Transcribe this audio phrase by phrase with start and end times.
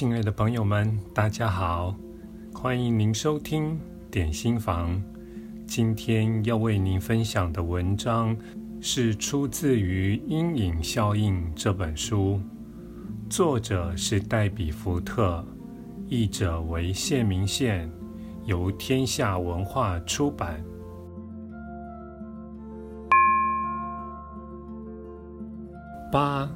[0.00, 1.94] 亲爱的朋友们，大家好，
[2.54, 3.78] 欢迎您收听
[4.10, 4.98] 点心房。
[5.66, 8.34] 今天要为您分享的文章
[8.80, 12.40] 是出自于《阴影效应》这本书，
[13.28, 15.44] 作者是黛比·福特，
[16.08, 17.86] 译者为谢明宪，
[18.46, 20.64] 由天下文化出版。
[26.10, 26.50] 八。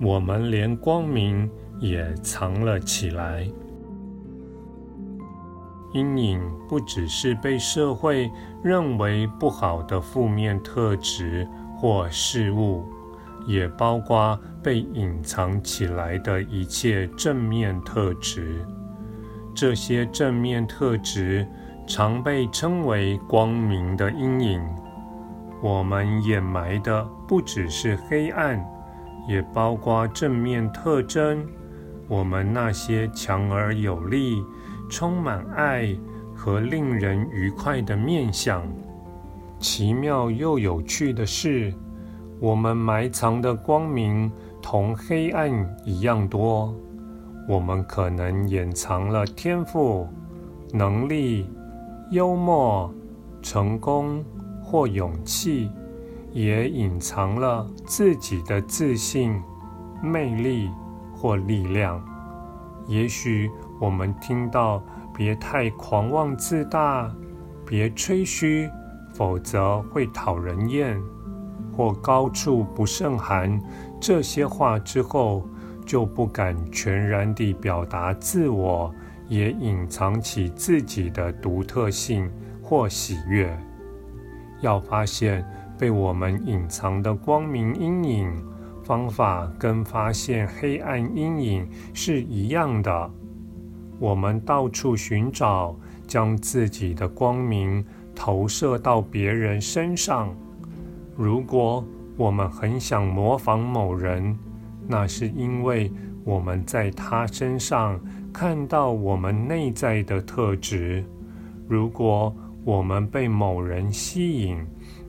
[0.00, 3.46] 我们连光明也藏了起来。
[5.94, 8.30] 阴影不只是被社会
[8.62, 12.84] 认为不好的负面特质或事物，
[13.46, 18.64] 也包括被隐藏起来的一切正面特质。
[19.54, 21.46] 这些正面特质
[21.86, 24.62] 常被称为光明的阴影。
[25.60, 28.62] 我们掩埋的不只是黑暗。
[29.26, 31.46] 也包括正面特征，
[32.06, 34.42] 我们那些强而有力、
[34.88, 35.96] 充满爱
[36.34, 38.62] 和令人愉快的面相。
[39.58, 41.74] 奇妙又有趣的是，
[42.38, 44.30] 我们埋藏的光明
[44.62, 45.50] 同黑暗
[45.84, 46.74] 一样多。
[47.48, 50.06] 我们可能掩藏了天赋、
[50.72, 51.48] 能力、
[52.10, 52.92] 幽默、
[53.42, 54.22] 成功
[54.62, 55.70] 或勇气。
[56.32, 59.42] 也隐藏了自己的自信、
[60.02, 60.70] 魅力
[61.14, 62.02] 或力量。
[62.86, 64.82] 也许我们听到
[65.14, 67.10] “别太狂妄自大
[67.66, 68.70] ”，“别吹嘘，
[69.14, 71.00] 否则会讨人厌”
[71.74, 73.60] 或“高处不胜寒”
[74.00, 75.46] 这些话之后，
[75.84, 78.94] 就不敢全然地表达自我，
[79.28, 82.30] 也隐藏起自己的独特性
[82.62, 83.58] 或喜悦。
[84.60, 85.44] 要发现。
[85.78, 88.44] 被我们隐藏的光明阴影
[88.82, 93.10] 方法，跟发现黑暗阴影是一样的。
[93.98, 95.76] 我们到处寻找，
[96.06, 97.84] 将自己的光明
[98.14, 100.34] 投射到别人身上。
[101.16, 101.84] 如果
[102.16, 104.36] 我们很想模仿某人，
[104.86, 105.92] 那是因为
[106.24, 108.00] 我们在他身上
[108.32, 111.04] 看到我们内在的特质。
[111.68, 114.64] 如果我们被某人吸引，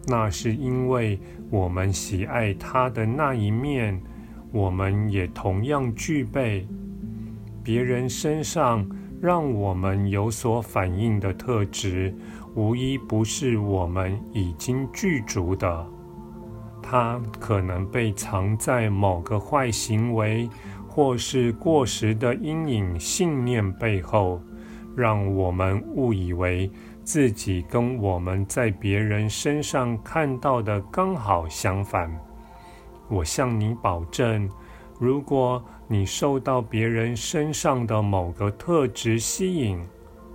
[0.07, 4.01] 那是因为我们喜爱他的那一面，
[4.51, 6.67] 我们也同样具备。
[7.63, 8.87] 别人身上
[9.21, 12.15] 让我们有所反应的特质，
[12.55, 15.85] 无一不是我们已经具足的。
[16.81, 20.49] 它可能被藏在某个坏行为
[20.87, 24.41] 或是过时的阴影信念背后，
[24.95, 26.71] 让我们误以为。
[27.01, 32.07] 自己跟我们在别人身上看到的刚好相反。
[33.07, 34.47] 我向你保证，
[34.99, 39.83] 如果你受到别人身上的某个特质吸引，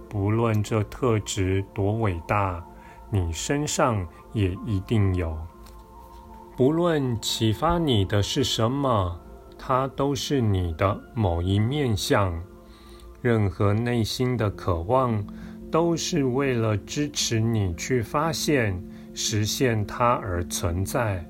[0.08, 2.60] 不论这特质多伟大，
[3.08, 5.38] 你身上也一定有。
[6.56, 9.16] 不论启发你的是什么，
[9.56, 12.36] 它都是你的某一面相。
[13.24, 15.20] 任何内心的渴望。
[15.74, 18.80] 都是为了支持你去发现、
[19.12, 21.28] 实现它而存在。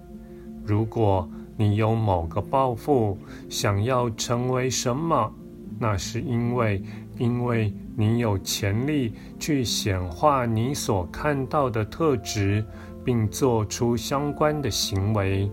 [0.66, 3.16] 如果你有某个抱负，
[3.49, 5.33] 想要成为什么，
[5.78, 6.83] 那是因为，
[7.16, 12.62] 因为你有潜力去显化你所看到的特质，
[13.03, 15.50] 并做出相关的行为。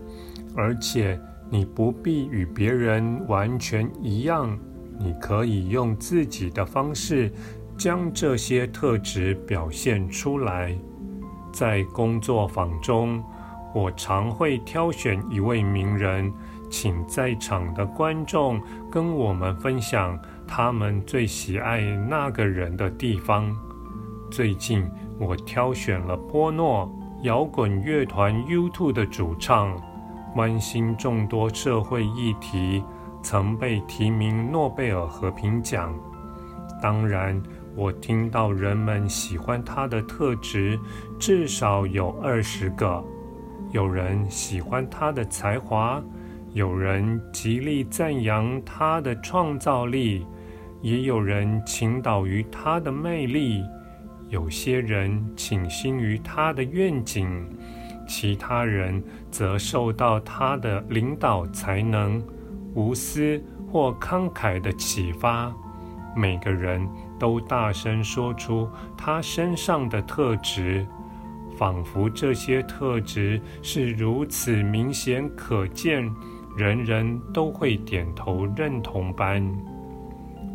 [0.54, 4.54] 而且你不必与别人完全一样，
[5.02, 7.32] 你可以用自己的方式。
[7.78, 10.76] 将这些特质表现出来。
[11.52, 13.20] 在工作坊中，
[13.74, 16.32] 我常会挑选一位名人，
[16.70, 23.52] 请在场的观众跟我们分享他们最喜爱那个人的地方。
[24.30, 24.88] 最近，
[25.18, 26.88] 我挑选了波诺，
[27.22, 29.76] 摇滚乐团 U2 的主唱，
[30.34, 32.84] 关心众多社会议题，
[33.22, 35.94] 曾被提名诺贝尔和平奖。
[36.82, 37.40] 当然。
[37.74, 40.78] 我听到人们喜欢他的特质，
[41.18, 43.02] 至少有二十个。
[43.70, 46.02] 有人喜欢他的才华，
[46.52, 50.26] 有人极力赞扬他的创造力，
[50.82, 53.64] 也有人倾倒于他的魅力。
[54.28, 57.48] 有些人倾心于他的愿景，
[58.06, 62.22] 其他人则受到他的领导才能、
[62.74, 65.52] 无私或慷慨的启发。
[66.14, 66.86] 每个人
[67.18, 70.86] 都大声说出他身上的特质，
[71.56, 76.10] 仿佛这些特质是如此明显可见，
[76.56, 79.42] 人人都会点头认同般。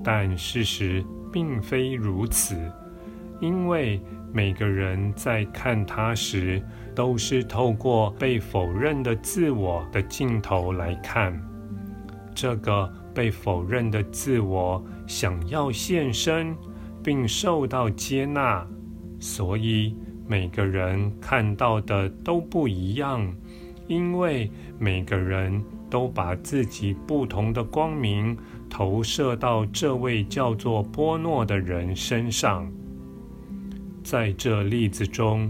[0.03, 1.03] 但事实
[1.33, 2.55] 并非如此，
[3.41, 3.99] 因为
[4.31, 6.61] 每个人在看他时，
[6.93, 11.35] 都是透过被否认的自我的镜头来看。
[12.39, 16.55] 这个被否认的自我想要现身，
[17.03, 18.63] 并受到接纳，
[19.19, 19.95] 所以
[20.27, 23.35] 每个人看到的都不一样，
[23.87, 28.37] 因为每个人都把自己不同的光明。
[28.69, 32.71] 投射到这位叫做波诺的人身上。
[34.03, 35.49] 在这例子中，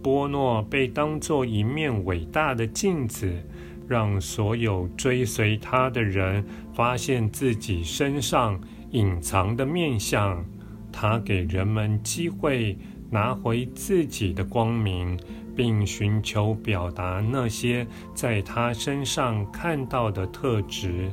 [0.00, 3.42] 波诺被当作一面伟大的镜子，
[3.88, 6.44] 让所有追随他的人
[6.74, 10.44] 发现自己身上隐藏的面相。
[10.90, 12.76] 他给人们机会
[13.10, 15.18] 拿回自己的光明，
[15.56, 21.10] 并寻求表达那些在他身上看到的特质。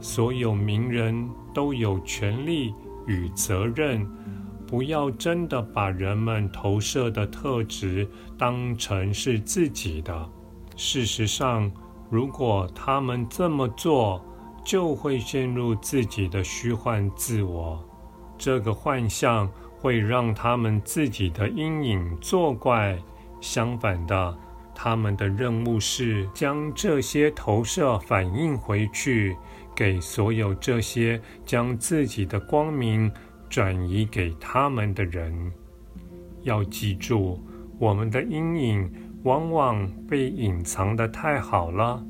[0.00, 2.72] 所有名人都有权利
[3.06, 4.06] 与责任，
[4.66, 8.08] 不要真的把人们投射的特质
[8.38, 10.28] 当成是自己的。
[10.76, 11.70] 事实上，
[12.10, 14.20] 如果他们这么做，
[14.64, 17.82] 就会陷入自己的虚幻自我。
[18.36, 19.48] 这个幻象
[19.78, 22.98] 会让他们自己的阴影作怪。
[23.40, 24.36] 相反的，
[24.74, 29.36] 他们的任务是将这些投射反映回去。
[29.72, 33.10] 给所有这些将自己的光明
[33.48, 35.50] 转移给他们的人，
[36.42, 37.40] 要记住，
[37.78, 42.04] 我们的阴影往往被隐藏的太好了，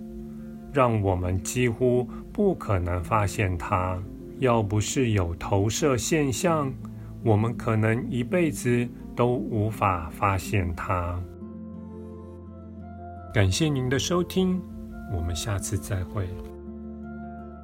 [0.72, 3.98] 让我们几乎不可能发现它。
[4.38, 6.72] 要不是有投射现象，
[7.22, 11.20] 我们可能一辈子都无法发现它。
[13.34, 14.60] 感谢您的收听，
[15.14, 16.26] 我们下次再会。